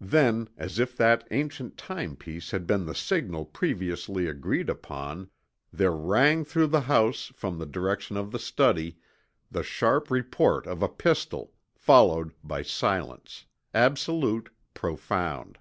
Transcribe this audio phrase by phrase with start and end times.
[0.00, 5.28] Then, as if that ancient time piece had been the signal previously agreed upon,
[5.70, 8.96] there rang through the house from the direction of the study
[9.50, 13.44] the sharp report of a pistol, followed by silence,
[13.74, 15.58] absolute, profound!